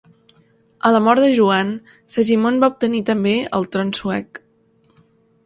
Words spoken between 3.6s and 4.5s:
el tron suec.